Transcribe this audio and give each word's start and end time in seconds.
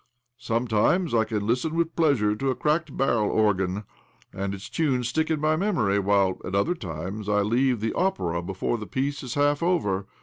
Sometimes 0.39 1.13
I 1.13 1.25
can 1.25 1.45
listen 1.45 1.75
with 1.75 1.95
pleasure 1.95 2.35
to 2.35 2.49
a 2.49 2.55
cracked 2.55 2.97
barrel 2.97 3.29
organ, 3.29 3.83
and 4.33 4.55
its 4.55 4.67
tunes 4.67 5.09
stick 5.09 5.29
in 5.29 5.39
my 5.39 5.55
memory; 5.55 5.99
while 5.99 6.41
at 6.43 6.55
other 6.55 6.73
times 6.73 7.29
I 7.29 7.41
leave 7.43 7.81
the 7.81 7.93
Opera 7.93 8.41
before 8.41 8.79
the 8.79 8.87
piece 8.87 9.21
is 9.21 9.35
half 9.35 9.61
over. 9.61 10.07